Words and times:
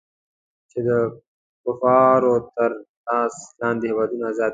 چې 0.69 0.79
د 0.87 0.89
کفارو 1.63 2.35
تر 2.55 2.71
لاس 3.07 3.35
لاندې 3.61 3.85
هېوادونه 3.91 4.25
ازاد 4.31 4.47
کړي. 4.49 4.49